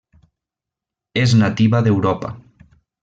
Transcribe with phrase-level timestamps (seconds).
[1.25, 2.33] És nativa d'Europa.